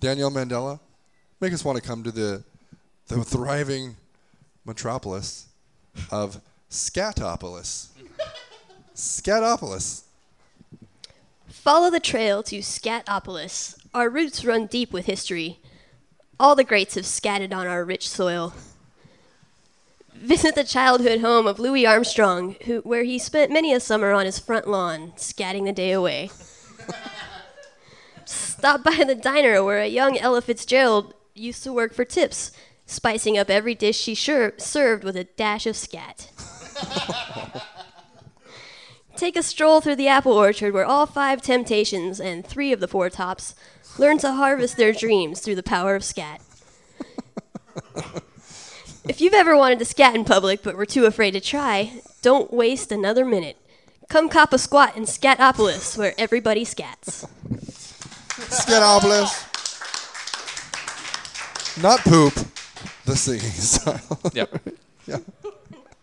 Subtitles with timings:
[0.00, 0.78] Danielle Mandela,
[1.40, 2.44] make us want to come to the
[3.08, 3.96] the thriving
[4.64, 5.46] metropolis
[6.10, 7.88] of Scatopolis.
[8.94, 10.02] Scatopolis.
[11.48, 13.76] Follow the trail to Scatopolis.
[13.94, 15.60] Our roots run deep with history.
[16.38, 18.54] All the greats have scattered on our rich soil.
[20.14, 24.26] Visit the childhood home of Louis Armstrong, who, where he spent many a summer on
[24.26, 26.30] his front lawn, scatting the day away.
[28.58, 32.52] Stop by the diner where a young Ella Fitzgerald used to work for tips,
[32.86, 36.30] spicing up every dish she sure served with a dash of scat.
[39.16, 42.88] Take a stroll through the apple orchard where all five temptations and three of the
[42.88, 43.54] four tops
[43.98, 46.40] learn to harvest their dreams through the power of scat.
[49.04, 52.52] if you've ever wanted to scat in public but were too afraid to try, don't
[52.54, 53.58] waste another minute.
[54.08, 57.26] Come cop a squat in Scatopolis where everybody scats.
[58.56, 59.44] Scatopolis.
[61.82, 62.32] Not poop,
[63.04, 64.20] the singing style.
[64.32, 64.62] Yep.